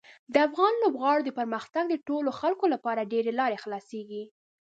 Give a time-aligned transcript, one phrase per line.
[0.33, 4.23] د افغان لوبغاړو د پرمختګ د ټولو خلکو لپاره ډېرې لارې خلاصیږي.